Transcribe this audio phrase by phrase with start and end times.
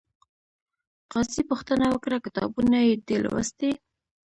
[1.13, 3.71] قاضي پوښتنه وکړه، کتابونه یې دې لوستي؟